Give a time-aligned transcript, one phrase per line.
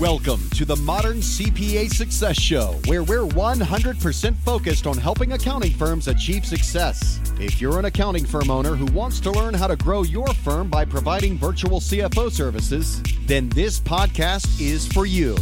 [0.00, 6.06] Welcome to the Modern CPA Success Show, where we're 100% focused on helping accounting firms
[6.06, 7.18] achieve success.
[7.40, 10.68] If you're an accounting firm owner who wants to learn how to grow your firm
[10.68, 15.34] by providing virtual CFO services, then this podcast is for you.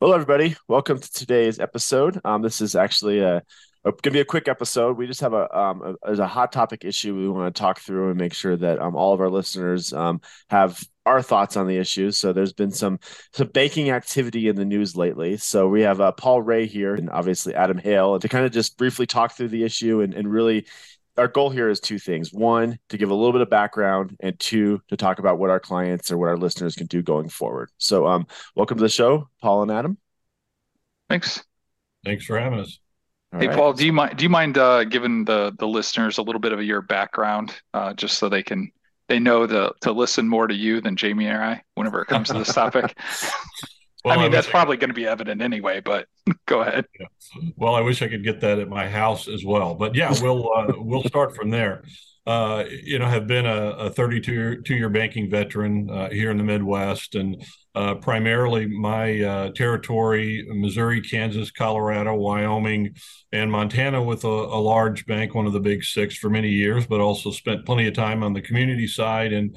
[0.00, 0.56] Hello, everybody.
[0.66, 2.20] Welcome to today's episode.
[2.24, 3.44] Um, this is actually a
[3.84, 4.96] going to be a quick episode.
[4.96, 8.10] We just have a um a, a, hot topic issue we want to talk through
[8.10, 11.76] and make sure that um all of our listeners um have our thoughts on the
[11.76, 12.18] issues.
[12.18, 12.98] So there's been some
[13.32, 15.36] some banking activity in the news lately.
[15.36, 18.78] So we have uh, Paul Rhea here and obviously Adam Hale to kind of just
[18.78, 20.66] briefly talk through the issue and, and really
[21.18, 24.38] our goal here is two things one to give a little bit of background and
[24.38, 27.68] two to talk about what our clients or what our listeners can do going forward
[27.76, 29.98] so um welcome to the show paul and adam
[31.10, 31.44] thanks
[32.02, 32.78] thanks for having us
[33.32, 33.56] all hey right.
[33.56, 36.52] Paul, do you mind do you mind uh, giving the the listeners a little bit
[36.52, 38.70] of your background, uh, just so they can
[39.12, 42.28] they know to to listen more to you than Jamie or I whenever it comes
[42.28, 42.96] to this topic?
[44.04, 46.06] well, I mean, I that's probably going to be evident anyway, but
[46.46, 46.86] go ahead.
[46.98, 47.06] Yeah.
[47.56, 50.50] Well, I wish I could get that at my house as well, but yeah, we'll
[50.56, 51.82] uh, we'll start from there
[52.26, 56.44] uh, you know, have been a, a 32 year banking veteran uh, here in the
[56.44, 62.94] Midwest, and uh, primarily my uh, territory: Missouri, Kansas, Colorado, Wyoming,
[63.32, 66.86] and Montana, with a, a, large bank, one of the big six, for many years.
[66.86, 69.56] But also spent plenty of time on the community side and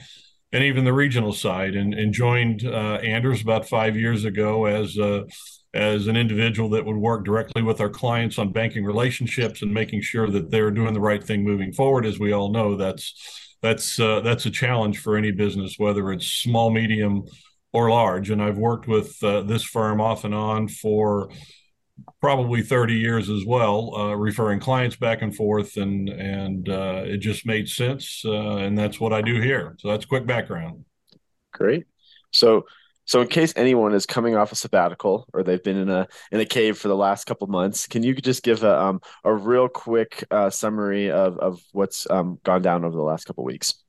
[0.52, 4.98] and even the regional side, and, and joined uh, Anders about five years ago as
[5.76, 10.02] as an individual that would work directly with our clients on banking relationships and making
[10.02, 12.06] sure that they're doing the right thing moving forward.
[12.06, 16.28] As we all know, that's that's uh, that's a challenge for any business, whether it's
[16.28, 17.26] small, medium,
[17.74, 18.30] or large.
[18.30, 21.30] And I've worked with uh, this firm off and on for
[22.22, 27.18] probably 30 years as well, uh, referring clients back and forth, and and uh, it
[27.18, 29.76] just made sense, uh, and that's what I do here.
[29.80, 30.86] So that's quick background.
[31.52, 31.86] Great.
[32.32, 32.66] So
[33.06, 36.40] so, in case anyone is coming off a sabbatical or they've been in a in
[36.40, 39.70] a cave for the last couple months, can you just give a um, a real
[39.70, 43.85] quick uh, summary of of what's um, gone down over the last couple weeks?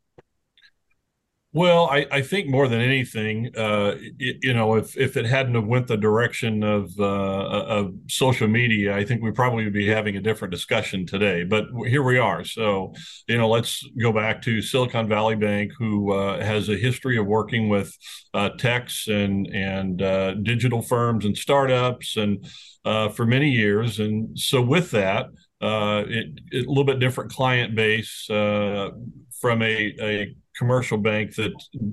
[1.57, 5.55] Well, I, I think more than anything, uh, it, you know, if if it hadn't
[5.55, 9.87] have went the direction of uh, of social media, I think we probably would be
[9.87, 11.45] having a different discussion today.
[11.45, 12.45] But here we are.
[12.45, 12.93] So,
[13.27, 17.25] you know, let's go back to Silicon Valley Bank, who uh, has a history of
[17.25, 17.97] working with
[18.35, 22.47] uh, techs and and uh, digital firms and startups, and
[22.85, 23.99] uh, for many years.
[23.99, 25.29] And so, with that,
[25.63, 28.27] it, it, a little bit different client base
[29.41, 31.53] from a, a commercial bank that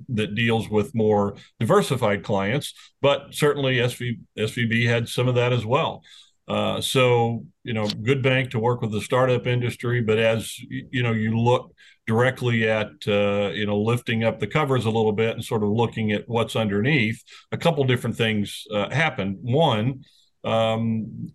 [0.09, 5.65] that deals with more diversified clients, but certainly SV, SVB had some of that as
[5.65, 6.01] well.
[6.47, 11.01] Uh, so you know, good bank to work with the startup industry, but as you
[11.01, 11.73] know, you look
[12.05, 15.69] directly at uh, you know lifting up the covers a little bit and sort of
[15.69, 17.23] looking at what's underneath.
[17.51, 19.37] A couple different things uh, happened.
[19.41, 20.03] One
[20.43, 21.33] um,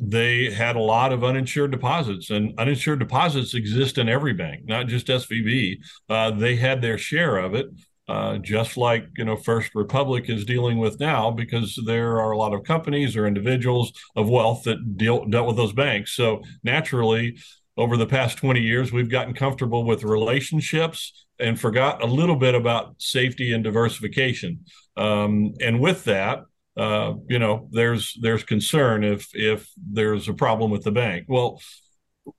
[0.00, 4.86] they had a lot of uninsured deposits, and uninsured deposits exist in every bank, not
[4.86, 5.78] just SVB.
[6.08, 7.66] Uh, they had their share of it,
[8.08, 12.38] uh, just like you know First Republic is dealing with now, because there are a
[12.38, 16.12] lot of companies or individuals of wealth that deal dealt with those banks.
[16.12, 17.36] So naturally,
[17.76, 22.54] over the past 20 years, we've gotten comfortable with relationships and forgot a little bit
[22.54, 24.60] about safety and diversification.
[24.96, 26.44] Um, and with that,
[26.76, 31.26] uh, you know, there's there's concern if if there's a problem with the bank.
[31.28, 31.60] Well,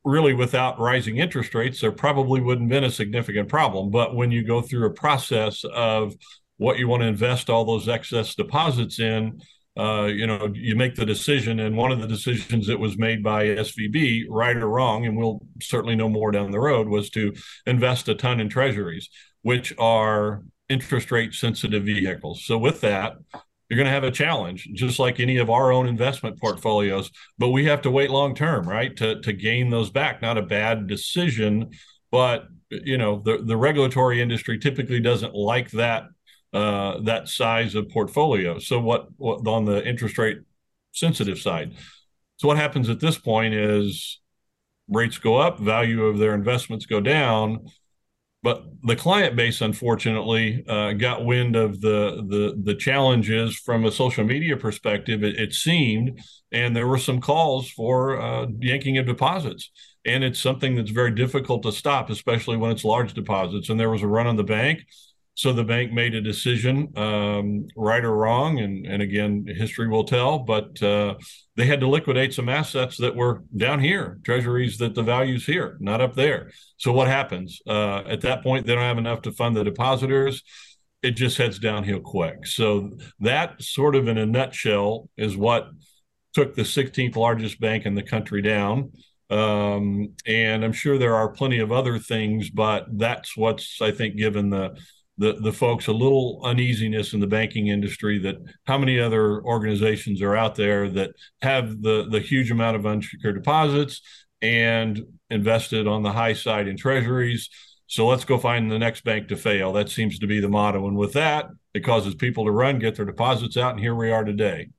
[0.03, 3.91] really, without rising interest rates, there probably wouldn't been a significant problem.
[3.91, 6.16] But when you go through a process of
[6.57, 9.41] what you want to invest all those excess deposits in,
[9.78, 13.22] uh, you know, you make the decision, and one of the decisions that was made
[13.22, 17.34] by SVB, right or wrong, and we'll certainly know more down the road, was to
[17.66, 19.09] invest a ton in treasuries,
[19.41, 22.44] which are interest rate sensitive vehicles.
[22.46, 23.13] So with that,
[23.75, 27.12] you're going to have a challenge, just like any of our own investment portfolios.
[27.38, 30.22] But we have to wait long term, right, to to gain those back.
[30.22, 31.72] Not a bad decision,
[32.09, 36.06] but you know the the regulatory industry typically doesn't like that
[36.53, 38.59] uh, that size of portfolio.
[38.59, 40.38] So what, what on the interest rate
[40.94, 41.73] sensitive side?
[42.38, 44.22] So what happens at this point is
[44.88, 47.67] rates go up, value of their investments go down
[48.46, 53.92] but the client base, unfortunately, uh, got wind of the, the the challenges from a
[53.92, 55.24] social media perspective.
[55.24, 56.22] It, it seemed,
[56.52, 59.72] and there were some calls for uh, yanking of deposits,
[60.06, 63.70] and it's something that's very difficult to stop, especially when it's large deposits.
[63.70, 64.86] And there was a run on the bank,
[65.35, 70.05] so the bank made a decision, um, right or wrong, and and again, history will
[70.05, 70.40] tell.
[70.40, 71.16] But uh,
[71.58, 75.78] they had to liquidate some assets that were down here, treasuries that the value's here,
[75.82, 76.52] not up there.
[76.78, 78.66] So what happens uh, at that point?
[78.66, 80.41] They don't have enough to fund the depositors.
[81.03, 82.47] it just heads downhill quick.
[82.47, 85.70] So that sort of in a nutshell is what
[86.34, 88.91] took the 16th largest bank in the country down.
[89.29, 94.17] Um, and I'm sure there are plenty of other things, but that's what's I think
[94.17, 94.78] given the
[95.17, 98.35] the the folks a little uneasiness in the banking industry that
[98.66, 103.35] how many other organizations are out there that have the the huge amount of unsecured
[103.35, 104.02] deposits
[104.41, 107.50] and invested on the high side in treasuries.
[107.88, 109.73] So let's go find the next bank to fail.
[109.73, 110.88] That seems to be the motto.
[110.88, 114.12] And with that it causes people to run get their deposits out and here we
[114.12, 114.70] are today.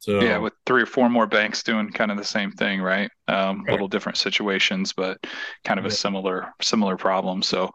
[0.00, 3.10] So yeah with three or four more banks doing kind of the same thing right?
[3.26, 3.72] Um, right.
[3.72, 5.18] little different situations but
[5.64, 7.42] kind of a similar similar problem.
[7.42, 7.70] So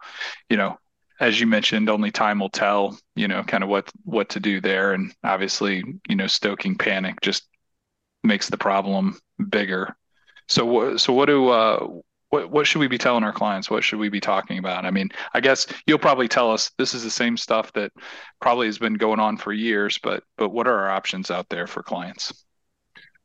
[0.50, 0.78] you know
[1.24, 4.60] as you mentioned, only time will tell, you know, kind of what what to do
[4.60, 4.94] there.
[4.94, 7.48] And obviously, you know, stoking panic just
[8.24, 9.18] makes the problem
[9.50, 9.96] bigger.
[10.50, 11.88] So what so what do uh
[12.30, 13.70] what what should we be telling our clients?
[13.70, 14.86] What should we be talking about?
[14.86, 17.94] I mean, I guess you'll probably tell us this is the same stuff that
[18.42, 21.68] probably has been going on for years, but but what are our options out there
[21.68, 22.34] for clients?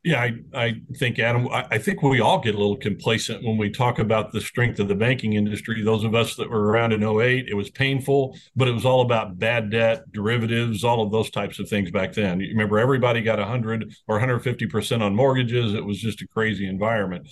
[0.01, 3.57] Yeah, I, I think, Adam, I, I, think we all get a little complacent when
[3.57, 5.83] we talk about the strength of the banking industry.
[5.83, 9.01] Those of us that were around in 08, it was painful, but it was all
[9.01, 12.39] about bad debt, derivatives, all of those types of things back then.
[12.39, 15.73] You remember, everybody got 100 or 150% on mortgages.
[15.73, 17.27] It was just a crazy environment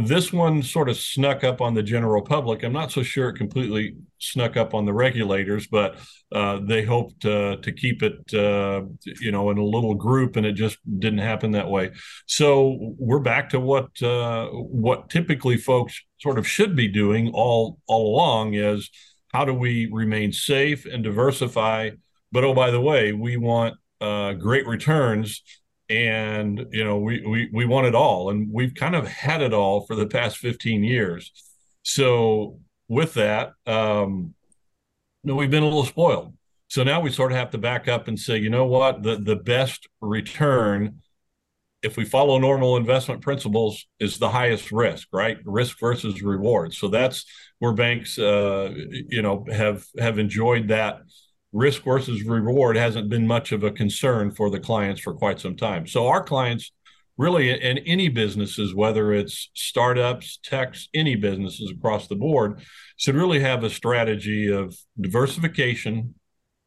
[0.00, 2.62] this one sort of snuck up on the general public.
[2.62, 5.98] I'm not so sure it completely snuck up on the regulators, but
[6.32, 8.82] uh, they hoped uh, to keep it, uh,
[9.20, 11.90] you know, in a little group, and it just didn't happen that way.
[12.26, 17.78] So we're back to what uh, what typically folks sort of should be doing all
[17.86, 18.90] all along is
[19.32, 21.90] how do we remain safe and diversify?
[22.30, 25.42] But oh, by the way, we want uh, great returns
[25.88, 29.52] and you know we we we want it all and we've kind of had it
[29.52, 31.32] all for the past 15 years.
[31.82, 34.34] So with that um
[35.24, 36.34] you know, we've been a little spoiled.
[36.68, 39.02] So now we sort of have to back up and say you know what?
[39.02, 41.00] The the best return
[41.82, 45.38] if we follow normal investment principles is the highest risk right?
[45.44, 46.74] Risk versus reward.
[46.74, 47.24] So that's
[47.58, 51.02] where banks uh you know have have enjoyed that
[51.52, 55.56] risk versus reward hasn't been much of a concern for the clients for quite some
[55.56, 55.86] time.
[55.86, 56.72] So our clients
[57.18, 62.62] really in any businesses, whether it's startups, techs, any businesses across the board,
[62.96, 66.14] should really have a strategy of diversification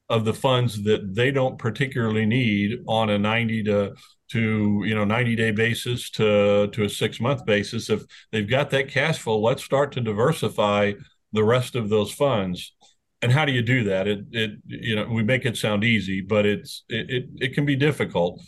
[0.08, 3.96] of the funds that they don't particularly need on a 90 to
[4.32, 8.70] to you know 90 day basis to to a six month basis if they've got
[8.70, 10.92] that cash flow let's start to diversify
[11.34, 12.74] the rest of those funds
[13.26, 14.08] and how do you do that?
[14.08, 17.66] It it you know we make it sound easy, but it's it it, it can
[17.66, 18.40] be difficult.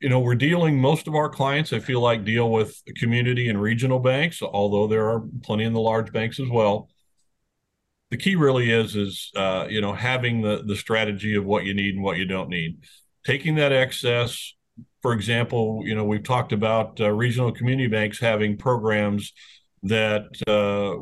[0.00, 1.72] You know, we're dealing most of our clients.
[1.72, 5.80] I feel like deal with community and regional banks, although there are plenty in the
[5.80, 6.88] large banks as well.
[8.10, 11.74] The key really is is uh, you know having the the strategy of what you
[11.74, 12.78] need and what you don't need.
[13.26, 14.54] Taking that excess,
[15.00, 19.32] for example, you know we've talked about uh, regional community banks having programs
[19.82, 20.94] that uh,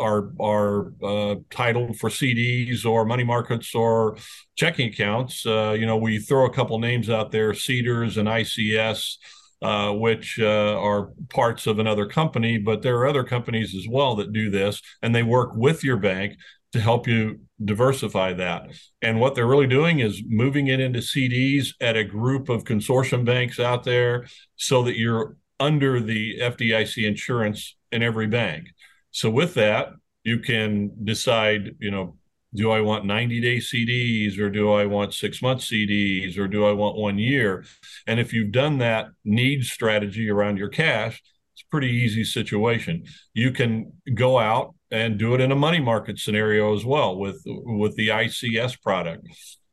[0.00, 4.16] are are uh, titled for CDs or money markets or
[4.56, 5.46] checking accounts.
[5.46, 9.16] Uh, you know, we throw a couple names out there: CDARS and ICS,
[9.62, 12.58] uh, which uh, are parts of another company.
[12.58, 15.96] But there are other companies as well that do this, and they work with your
[15.96, 16.36] bank
[16.72, 18.68] to help you diversify that.
[19.02, 23.24] And what they're really doing is moving it into CDs at a group of consortium
[23.24, 24.26] banks out there,
[24.56, 28.68] so that you're under the FDIC insurance in every bank.
[29.10, 29.88] So with that,
[30.24, 32.16] you can decide, you know,
[32.54, 36.66] do I want 90 day CDs or do I want six month CDs or do
[36.66, 37.64] I want one year?
[38.06, 41.22] And if you've done that need strategy around your cash,
[41.54, 43.04] it's a pretty easy situation.
[43.34, 47.40] You can go out and do it in a money market scenario as well with
[47.46, 49.28] with the ICS product.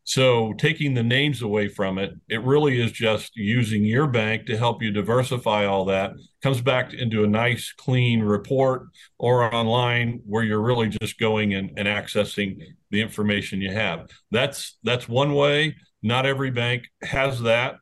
[0.07, 4.57] So taking the names away from it, it really is just using your bank to
[4.57, 6.13] help you diversify all that.
[6.41, 8.83] Comes back into a nice, clean report
[9.17, 12.57] or online where you're really just going and, and accessing
[12.89, 14.09] the information you have.
[14.31, 15.75] That's that's one way.
[16.01, 17.75] Not every bank has that,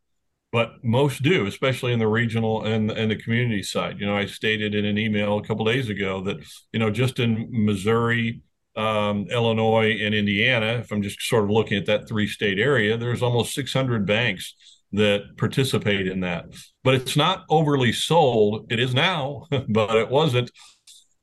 [0.52, 4.00] but most do, especially in the regional and, and the community side.
[4.00, 6.38] You know, I stated in an email a couple days ago that,
[6.74, 8.42] you know, just in Missouri,
[8.76, 12.98] um, Illinois, and Indiana, if I'm just sort of looking at that three state area,
[12.98, 14.54] there's almost 600 banks
[14.92, 16.46] that participate in that.
[16.84, 18.72] But it's not overly sold.
[18.72, 20.52] It is now, but it wasn't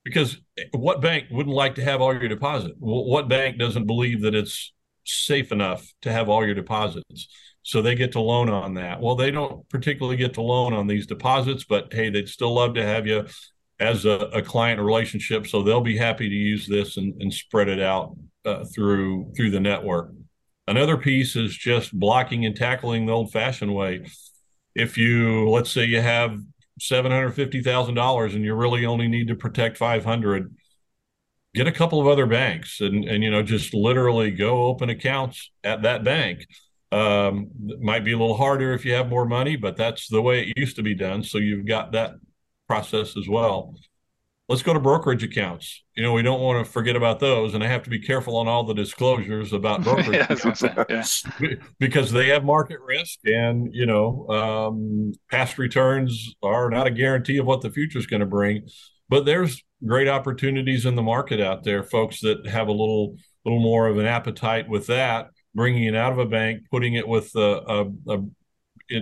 [0.04, 0.38] because
[0.72, 2.72] what bank wouldn't like to have all your deposit?
[2.78, 4.72] What bank doesn't believe that it's
[5.04, 7.28] safe enough to have all your deposits?
[7.62, 9.00] So they get to loan on that.
[9.00, 12.74] Well, they don't particularly get to loan on these deposits, but hey, they'd still love
[12.74, 13.26] to have you
[13.82, 15.46] as a, a, client relationship.
[15.46, 19.50] So they'll be happy to use this and, and spread it out uh, through through
[19.50, 20.12] the network.
[20.68, 24.06] Another piece is just blocking and tackling the old fashioned way.
[24.74, 26.38] If you, let's say you have
[26.80, 30.54] $750,000 and you really only need to protect 500,
[31.54, 35.50] get a couple of other banks and, and, you know, just literally go open accounts
[35.64, 36.46] at that bank.
[36.92, 37.48] Um,
[37.80, 40.56] might be a little harder if you have more money, but that's the way it
[40.56, 41.24] used to be done.
[41.24, 42.12] So you've got that
[42.72, 43.74] process as well
[44.52, 45.82] let's go to brokerage accounts.
[45.96, 48.36] You know, we don't want to forget about those, and I have to be careful
[48.36, 51.04] on all the disclosures about brokerage yeah,
[51.40, 51.54] yeah.
[51.78, 57.38] because they have market risk, and you know, um, past returns are not a guarantee
[57.38, 58.68] of what the future is going to bring.
[59.08, 63.60] But there's great opportunities in the market out there, folks that have a little little
[63.60, 67.34] more of an appetite with that, bringing it out of a bank, putting it with
[67.36, 68.18] a, a, a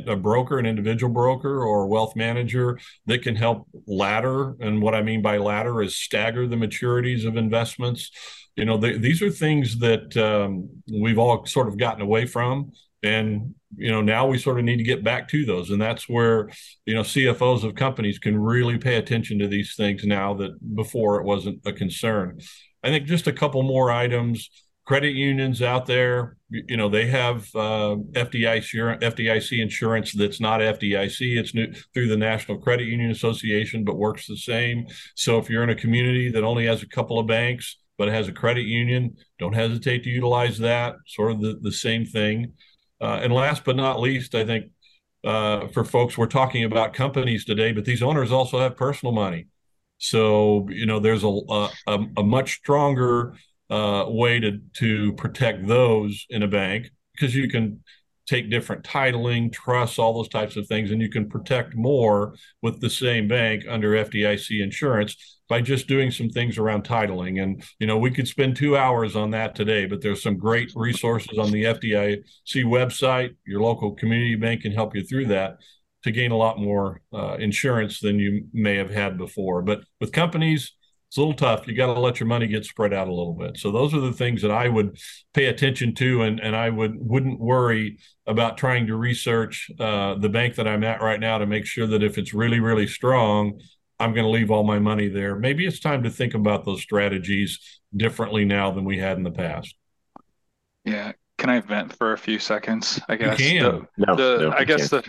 [0.07, 4.55] a broker, an individual broker or a wealth manager that can help ladder.
[4.61, 8.11] And what I mean by ladder is stagger the maturities of investments.
[8.57, 12.73] You know, these are things that um, we've all sort of gotten away from.
[13.03, 15.71] And, you know, now we sort of need to get back to those.
[15.71, 16.51] And that's where,
[16.85, 21.19] you know, CFOs of companies can really pay attention to these things now that before
[21.21, 22.41] it wasn't a concern.
[22.83, 24.51] I think just a couple more items
[24.90, 31.38] credit unions out there, you know, they have uh, FDIC, FDIC insurance that's not FDIC.
[31.38, 34.88] It's new, through the National Credit Union Association, but works the same.
[35.14, 38.26] So if you're in a community that only has a couple of banks, but has
[38.26, 40.97] a credit union, don't hesitate to utilize that.
[41.06, 42.54] Sort of the, the same thing.
[43.00, 44.73] Uh, and last but not least, I think
[45.23, 49.47] uh, for folks, we're talking about companies today, but these owners also have personal money.
[49.99, 51.40] So, you know, there's a,
[51.87, 53.37] a, a much stronger
[53.71, 57.83] uh, way to to protect those in a bank because you can
[58.27, 62.81] take different titling, trusts, all those types of things, and you can protect more with
[62.81, 67.43] the same bank under FDIC insurance by just doing some things around titling.
[67.43, 70.71] And you know, we could spend two hours on that today, but there's some great
[70.77, 73.35] resources on the FDIC website.
[73.45, 75.59] Your local community bank can help you through that
[76.05, 79.61] to gain a lot more uh, insurance than you may have had before.
[79.61, 80.73] But with companies,
[81.11, 81.67] it's a little tough.
[81.67, 83.59] You got to let your money get spread out a little bit.
[83.59, 84.97] So those are the things that I would
[85.35, 87.99] pay attention to, and and I would wouldn't worry
[88.29, 91.88] about trying to research uh, the bank that I'm at right now to make sure
[91.88, 93.61] that if it's really really strong,
[93.99, 95.35] I'm going to leave all my money there.
[95.35, 97.59] Maybe it's time to think about those strategies
[97.97, 99.75] differently now than we had in the past.
[100.85, 103.00] Yeah, can I vent for a few seconds?
[103.09, 103.40] I guess.
[103.40, 103.88] You can.
[103.97, 105.02] The, no, the no, I guess the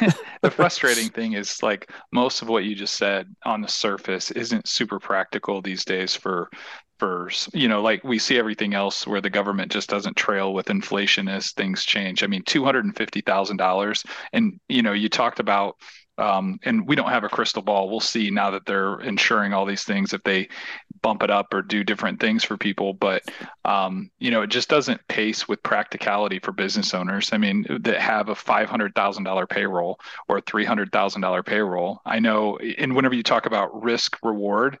[0.42, 4.68] the frustrating thing is like most of what you just said on the surface isn't
[4.68, 6.50] super practical these days for
[6.98, 10.70] for you know like we see everything else where the government just doesn't trail with
[10.70, 12.22] inflation as things change.
[12.22, 15.76] I mean, two hundred and fifty thousand dollars, and you know you talked about
[16.18, 17.88] um, and we don't have a crystal ball.
[17.88, 20.48] We'll see now that they're insuring all these things if they
[21.00, 22.92] bump it up or do different things for people.
[22.92, 23.22] But
[23.64, 27.30] um, you know, it just doesn't pace with practicality for business owners.
[27.32, 31.42] I mean, that have a five hundred thousand dollar payroll or three hundred thousand dollar
[31.42, 32.00] payroll.
[32.04, 34.78] I know, and whenever you talk about risk reward,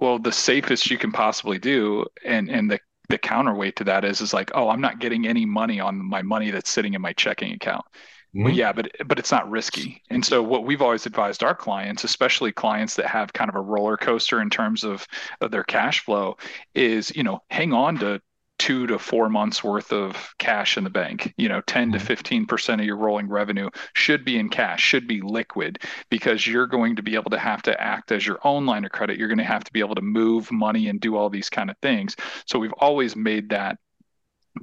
[0.00, 2.78] well, the safest you can possibly do, and and the
[3.08, 6.22] the counterweight to that is is like, oh, I'm not getting any money on my
[6.22, 7.84] money that's sitting in my checking account.
[8.34, 8.44] Mm-hmm.
[8.44, 10.02] Well, yeah, but but it's not risky.
[10.08, 13.60] And so what we've always advised our clients, especially clients that have kind of a
[13.60, 15.06] roller coaster in terms of,
[15.42, 16.38] of their cash flow,
[16.74, 18.22] is you know hang on to
[18.58, 21.34] two to four months worth of cash in the bank.
[21.36, 25.06] You know, 10 to 15 percent of your rolling revenue should be in cash, should
[25.06, 28.64] be liquid, because you're going to be able to have to act as your own
[28.64, 29.18] line of credit.
[29.18, 31.70] You're going to have to be able to move money and do all these kind
[31.70, 32.16] of things.
[32.46, 33.78] So we've always made that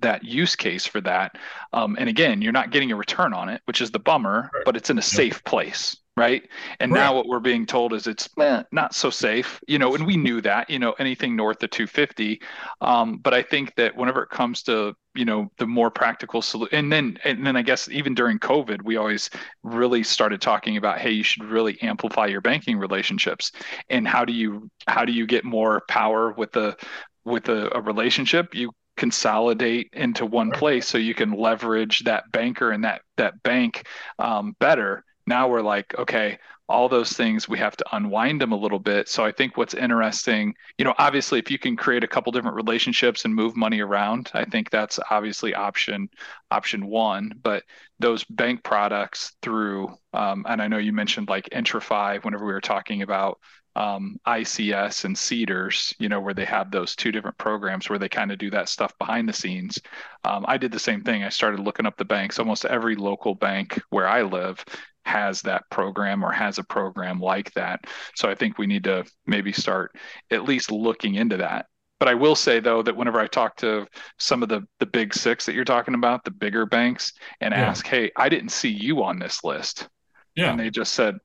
[0.02, 1.36] that use case for that.
[1.74, 4.66] Um, and again, you're not getting a return on it, which is the bummer, right.
[4.66, 5.98] but it's in a safe place.
[6.18, 6.50] Right.
[6.82, 7.00] And right.
[7.00, 10.18] now what we're being told is it's eh, not so safe, you know, and we
[10.18, 12.42] knew that, you know, anything north of 250.
[12.82, 16.78] Um, but I think that whenever it comes to, you know, the more practical solution,
[16.78, 19.30] and then, and then I guess even during COVID, we always
[19.64, 23.54] really started talking about, hey, you should really amplify your banking relationships.
[23.90, 26.76] And how do you, how do you get more power with the,
[27.24, 28.54] with a, a relationship?
[28.54, 33.88] You consolidate into one place so you can leverage that banker and that that bank
[34.20, 35.06] um, better.
[35.26, 36.38] Now we're like okay
[36.70, 39.74] all those things we have to unwind them a little bit so i think what's
[39.74, 43.82] interesting you know obviously if you can create a couple different relationships and move money
[43.82, 46.08] around i think that's obviously option
[46.52, 47.64] option one but
[48.00, 52.62] those bank products through um, and i know you mentioned like IntraFi whenever we were
[52.62, 53.40] talking about
[53.76, 58.10] um, ICS and CDARS, you know, where they have those two different programs where they
[58.10, 59.80] kind of do that stuff behind the scenes.
[60.26, 61.24] Um, I did the same thing.
[61.24, 62.40] I started looking up the banks.
[62.40, 64.66] Almost every local bank where I live
[65.06, 67.86] has that program or has a program like that.
[68.16, 69.96] So I think we need to maybe start
[70.32, 71.66] at least looking into that.
[72.00, 73.86] but I will say though that whenever I talk to
[74.18, 77.62] some of the the big six that you're talking about, the bigger banks, and yeah.
[77.62, 79.88] ask, "Hey, I didn't see you on this list,"
[80.36, 80.50] yeah.
[80.50, 81.16] and they just said,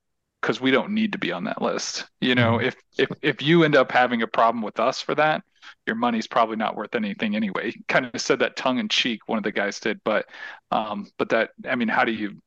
[0.43, 2.66] "Because we don't need to be on that list." You know, mm-hmm.
[2.66, 5.43] if if if you end up having a problem with us for that,
[5.87, 7.73] your money's probably not worth anything anyway.
[7.88, 9.21] Kind of said that tongue in cheek.
[9.26, 10.26] One of the guys did, but
[10.73, 12.40] um, but that I mean, how do you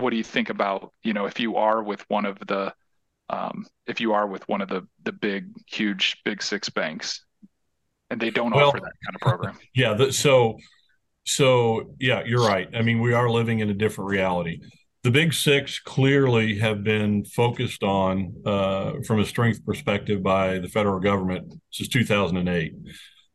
[0.00, 2.72] what do you think about you know if you are with one of the
[3.28, 7.24] um, if you are with one of the the big huge big six banks
[8.10, 9.58] and they don't well, offer that kind of program.
[9.74, 9.94] Yeah.
[9.94, 10.58] The, so,
[11.24, 12.68] so yeah, you're right.
[12.74, 14.60] I mean, we are living in a different reality.
[15.02, 20.68] The big six clearly have been focused on, uh, from a strength perspective, by the
[20.68, 22.74] federal government since 2008.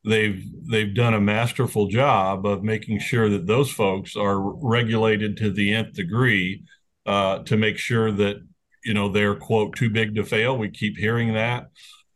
[0.05, 5.51] They've they've done a masterful job of making sure that those folks are regulated to
[5.51, 6.63] the nth degree
[7.05, 8.38] uh, to make sure that
[8.83, 10.57] you know they're quote too big to fail.
[10.57, 11.67] We keep hearing that,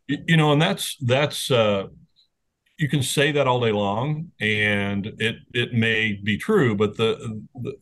[0.08, 1.88] you know, and that's that's uh,
[2.77, 7.43] you can say that all day long, and it it may be true, but the,
[7.55, 7.74] the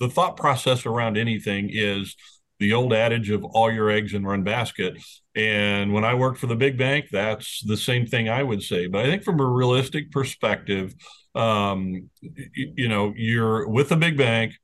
[0.00, 2.16] the thought process around anything is
[2.64, 4.96] the old adage of all your eggs in one basket.
[5.36, 8.86] And when I worked for the big bank, that's the same thing I would say.
[8.86, 10.94] But I think from a realistic perspective,
[11.34, 14.54] um, you, you know, you're with a big bank,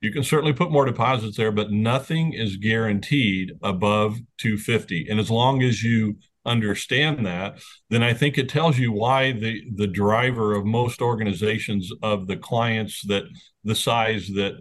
[0.00, 5.08] you can certainly put more deposits there, but nothing is guaranteed above 250.
[5.10, 9.60] And as long as you understand that, then I think it tells you why the
[9.74, 13.24] the driver of most organizations of the clients that
[13.64, 14.54] the size that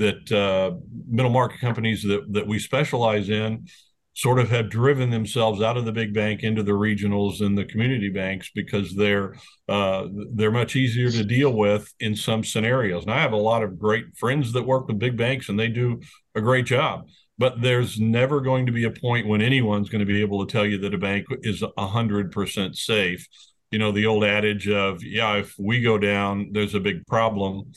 [0.00, 0.76] that uh,
[1.08, 3.66] middle market companies that that we specialize in
[4.14, 7.64] sort of have driven themselves out of the big bank into the regionals and the
[7.64, 9.34] community banks because they're
[9.68, 13.04] uh, they're much easier to deal with in some scenarios.
[13.04, 15.68] And I have a lot of great friends that work with big banks and they
[15.68, 16.00] do
[16.34, 17.06] a great job
[17.38, 20.52] but there's never going to be a point when anyone's going to be able to
[20.52, 23.26] tell you that a bank is 100% safe
[23.70, 27.72] you know the old adage of yeah if we go down there's a big problem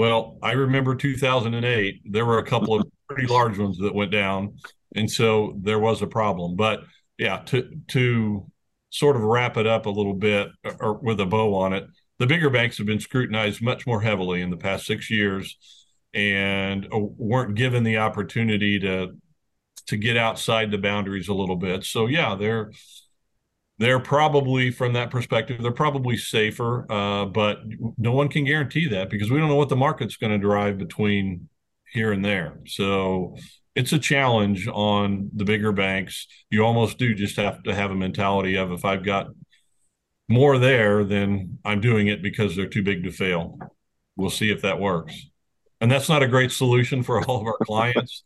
[0.00, 4.56] well i remember 2008 there were a couple of pretty large ones that went down
[4.94, 6.80] and so there was a problem but
[7.18, 8.46] yeah to to
[8.88, 10.48] sort of wrap it up a little bit
[10.80, 11.84] or with a bow on it
[12.18, 15.56] the bigger banks have been scrutinized much more heavily in the past six years
[16.14, 19.16] and uh, weren't given the opportunity to
[19.86, 21.84] to get outside the boundaries a little bit.
[21.84, 22.70] So yeah, they're
[23.80, 27.60] they're probably from that perspective they're probably safer, uh, but
[27.98, 30.78] no one can guarantee that because we don't know what the market's going to drive
[30.78, 31.48] between
[31.92, 32.60] here and there.
[32.66, 33.36] So
[33.74, 36.26] it's a challenge on the bigger banks.
[36.50, 39.28] You almost do just have to have a mentality of if I've got
[40.28, 43.58] more there, then I'm doing it because they're too big to fail.
[44.16, 45.30] We'll see if that works
[45.80, 48.24] and that's not a great solution for all of our clients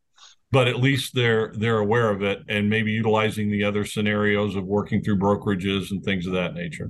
[0.54, 4.64] but at least they're they're aware of it and maybe utilizing the other scenarios of
[4.64, 6.88] working through brokerages and things of that nature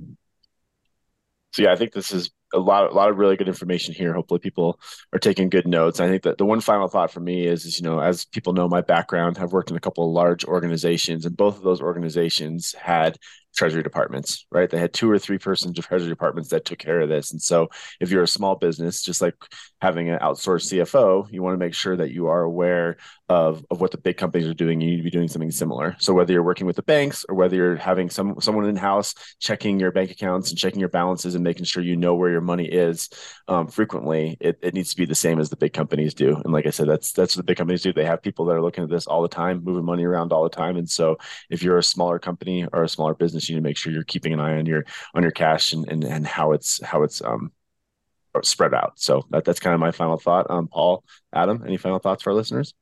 [1.51, 4.13] so yeah i think this is a lot a lot of really good information here
[4.13, 4.79] hopefully people
[5.13, 7.79] are taking good notes i think that the one final thought for me is, is
[7.79, 11.25] you know as people know my background i've worked in a couple of large organizations
[11.25, 13.17] and both of those organizations had
[13.55, 14.69] treasury departments, right?
[14.69, 17.31] They had two or three person treasury departments that took care of this.
[17.31, 19.35] And so if you're a small business, just like
[19.81, 22.97] having an outsourced CFO, you want to make sure that you are aware
[23.27, 24.79] of, of what the big companies are doing.
[24.79, 25.95] You need to be doing something similar.
[25.99, 29.15] So whether you're working with the banks or whether you're having some someone in house
[29.39, 32.41] checking your bank accounts and checking your balances and making sure you know where your
[32.41, 33.09] money is
[33.47, 36.35] um, frequently, it, it needs to be the same as the big companies do.
[36.35, 37.93] And like I said, that's that's what the big companies do.
[37.93, 40.43] They have people that are looking at this all the time, moving money around all
[40.43, 40.77] the time.
[40.77, 41.17] And so
[41.49, 44.03] if you're a smaller company or a smaller business, you need to make sure you're
[44.03, 44.85] keeping an eye on your
[45.15, 47.51] on your cash and and, and how it's how it's um
[48.43, 48.99] spread out.
[48.99, 50.49] So that, that's kind of my final thought.
[50.49, 52.73] Um, Paul, Adam, any final thoughts for our listeners?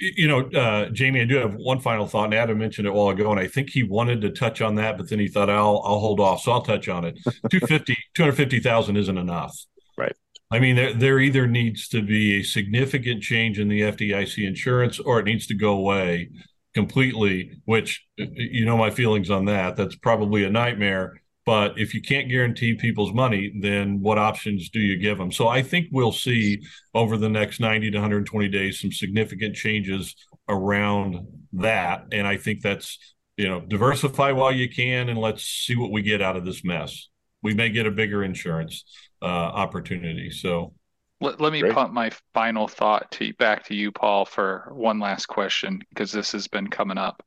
[0.00, 2.92] You know, uh, Jamie, I do have one final thought, and Adam mentioned it a
[2.92, 5.50] while ago, and I think he wanted to touch on that, but then he thought,
[5.50, 7.18] I'll I'll hold off, so I'll touch on it.
[7.24, 9.56] 250, 250,000 isn't enough.
[9.96, 10.14] Right.
[10.50, 14.98] I mean, there, there either needs to be a significant change in the FDIC insurance
[14.98, 16.30] or it needs to go away
[16.74, 19.76] completely, which you know my feelings on that.
[19.76, 21.20] That's probably a nightmare.
[21.48, 25.32] But if you can't guarantee people's money, then what options do you give them?
[25.32, 26.60] So I think we'll see
[26.92, 30.14] over the next 90 to 120 days some significant changes
[30.46, 32.04] around that.
[32.12, 32.98] And I think that's,
[33.38, 36.62] you know, diversify while you can and let's see what we get out of this
[36.66, 37.08] mess.
[37.42, 38.84] We may get a bigger insurance
[39.22, 40.28] uh, opportunity.
[40.28, 40.74] So
[41.22, 41.72] let, let me Great.
[41.72, 46.32] punt my final thought to back to you, Paul, for one last question because this
[46.32, 47.24] has been coming up.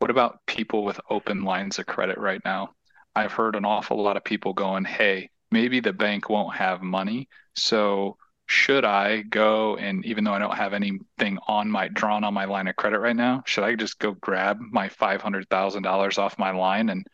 [0.00, 2.70] What about people with open lines of credit right now?
[3.14, 7.28] I've heard an awful lot of people going, "Hey, maybe the bank won't have money,
[7.54, 12.34] so should I go and even though I don't have anything on my drawn on
[12.34, 15.84] my line of credit right now, should I just go grab my five hundred thousand
[15.84, 17.06] dollars off my line and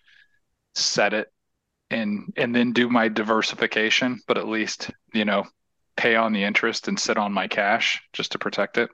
[0.74, 1.32] set it
[1.90, 5.44] and and then do my diversification, but at least, you know,
[5.96, 8.90] pay on the interest and sit on my cash just to protect it?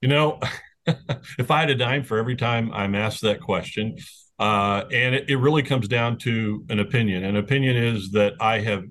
[0.00, 0.40] You know,
[1.38, 3.96] if I had a dime for every time I'm asked that question,
[4.38, 7.24] uh, and it, it really comes down to an opinion.
[7.24, 8.84] An opinion is that I have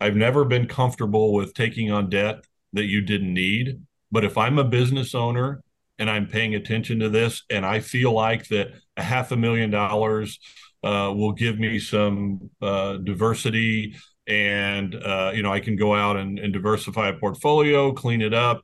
[0.00, 3.80] I've never been comfortable with taking on debt that you didn't need.
[4.12, 5.62] But if I'm a business owner
[5.98, 9.70] and I'm paying attention to this, and I feel like that a half a million
[9.70, 10.38] dollars
[10.84, 16.16] uh, will give me some uh, diversity, and uh, you know I can go out
[16.16, 18.62] and, and, diversify a portfolio, clean it up,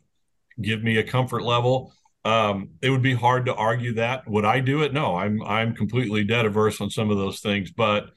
[0.60, 1.92] give me a comfort level.
[2.24, 4.28] Um, it would be hard to argue that.
[4.28, 4.92] Would I do it?
[4.92, 8.10] No, I'm I'm completely debt averse on some of those things, but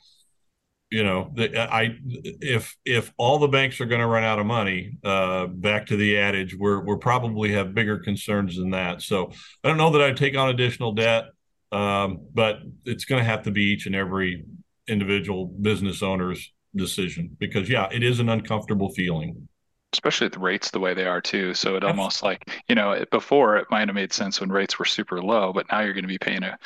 [0.92, 4.46] you know, the, I if if all the banks are going to run out of
[4.46, 9.02] money, uh, back to the adage, we're we're probably have bigger concerns than that.
[9.02, 9.32] So
[9.64, 11.26] I don't know that I'd take on additional debt,
[11.72, 14.46] um, but it's going to have to be each and every
[14.88, 19.48] individual business owner's decision because yeah, it is an uncomfortable feeling.
[19.96, 21.54] Especially with the rates the way they are too.
[21.54, 24.86] So it almost like you know before it might have made sense when rates were
[24.86, 26.58] super low, but now you're going to be paying a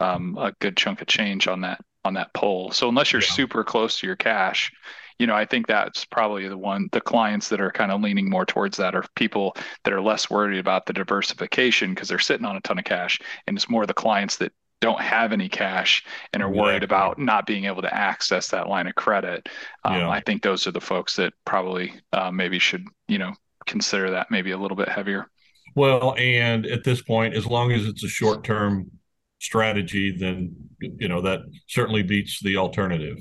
[0.00, 2.70] um, a good chunk of change on that on that pull.
[2.70, 3.32] So unless you're yeah.
[3.32, 4.70] super close to your cash,
[5.18, 8.28] you know, I think that's probably the one, the clients that are kind of leaning
[8.28, 12.46] more towards that are people that are less worried about the diversification because they're sitting
[12.46, 13.18] on a ton of cash.
[13.46, 17.46] And it's more the clients that don't have any cash and are worried about not
[17.46, 19.48] being able to access that line of credit.
[19.84, 20.08] Um, yeah.
[20.10, 23.32] I think those are the folks that probably uh, maybe should, you know,
[23.66, 25.26] consider that maybe a little bit heavier.
[25.74, 28.90] Well, and at this point, as long as it's a short term
[29.38, 33.18] strategy, then you know that certainly beats the alternative.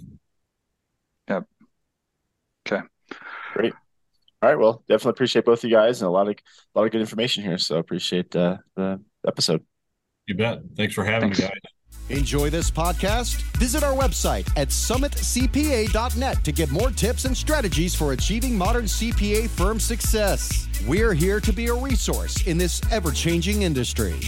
[1.29, 1.43] Yep.
[2.67, 2.85] Okay.
[3.53, 3.73] Great.
[4.41, 4.59] All right.
[4.59, 7.01] Well, definitely appreciate both of you guys and a lot of a lot of good
[7.01, 7.57] information here.
[7.57, 9.65] So appreciate uh, the episode.
[10.27, 10.61] You bet.
[10.75, 11.39] Thanks for having Thanks.
[11.39, 12.19] me, guys.
[12.19, 13.41] Enjoy this podcast?
[13.57, 19.49] Visit our website at summitcpa.net to get more tips and strategies for achieving modern CPA
[19.49, 20.67] firm success.
[20.87, 24.19] We're here to be a resource in this ever changing industry.